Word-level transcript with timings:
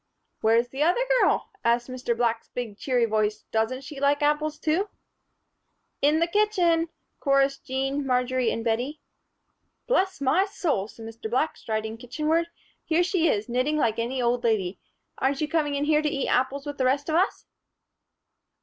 "Where's 0.41 0.69
the 0.69 0.81
other 0.81 1.05
girl?" 1.19 1.51
asked 1.63 1.87
Mr. 1.87 2.17
Black's 2.17 2.47
big, 2.47 2.75
cheery 2.75 3.05
voice. 3.05 3.43
"Doesn't 3.51 3.83
she 3.83 3.99
like 3.99 4.23
apples, 4.23 4.57
too?" 4.57 4.89
"In 6.01 6.17
the 6.17 6.25
kitchen," 6.25 6.89
chorused 7.19 7.65
Jean, 7.67 8.03
Marjory 8.07 8.49
and 8.49 8.63
Bettie. 8.65 8.99
"Bless 9.85 10.19
my 10.19 10.45
soul!" 10.45 10.87
said 10.87 11.05
Mr. 11.05 11.29
Black, 11.29 11.55
striding 11.55 11.97
kitchenward, 11.99 12.47
"here 12.83 13.03
she 13.03 13.27
is, 13.27 13.47
knitting 13.47 13.77
like 13.77 13.99
any 13.99 14.19
old 14.19 14.43
lady. 14.43 14.79
Aren't 15.19 15.39
you 15.39 15.47
coming 15.47 15.75
in 15.75 15.85
here 15.85 16.01
to 16.01 16.09
eat 16.09 16.27
apples 16.27 16.65
with 16.65 16.79
the 16.79 16.85
rest 16.85 17.07
of 17.07 17.13
us?" 17.13 17.45